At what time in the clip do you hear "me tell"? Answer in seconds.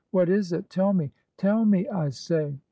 0.93-1.63